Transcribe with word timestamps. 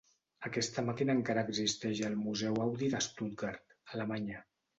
Aquesta 0.47 0.83
màquina 0.87 1.15
encara 1.19 1.43
existeix 1.49 2.01
al 2.09 2.15
museu 2.23 2.57
Audi 2.65 2.91
de 2.95 3.03
Stuttgart, 3.11 3.77
Alemanya. 3.93 4.43